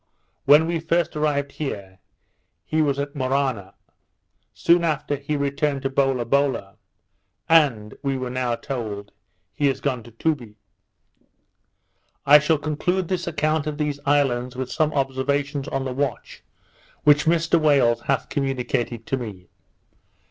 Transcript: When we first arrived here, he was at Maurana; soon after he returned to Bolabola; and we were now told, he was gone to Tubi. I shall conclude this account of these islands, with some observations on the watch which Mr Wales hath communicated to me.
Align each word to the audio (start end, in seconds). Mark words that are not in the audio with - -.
When 0.45 0.65
we 0.65 0.79
first 0.79 1.15
arrived 1.15 1.51
here, 1.51 1.99
he 2.65 2.81
was 2.81 2.97
at 2.97 3.13
Maurana; 3.13 3.75
soon 4.51 4.83
after 4.83 5.15
he 5.15 5.37
returned 5.37 5.83
to 5.83 5.91
Bolabola; 5.91 6.77
and 7.47 7.95
we 8.01 8.17
were 8.17 8.31
now 8.31 8.55
told, 8.55 9.11
he 9.53 9.67
was 9.69 9.79
gone 9.79 10.01
to 10.01 10.11
Tubi. 10.11 10.55
I 12.25 12.39
shall 12.39 12.57
conclude 12.57 13.09
this 13.09 13.27
account 13.27 13.67
of 13.67 13.77
these 13.77 13.99
islands, 14.03 14.55
with 14.55 14.71
some 14.71 14.91
observations 14.91 15.67
on 15.67 15.85
the 15.85 15.93
watch 15.93 16.43
which 17.03 17.25
Mr 17.25 17.61
Wales 17.61 18.01
hath 18.01 18.27
communicated 18.27 19.05
to 19.05 19.17
me. 19.17 19.49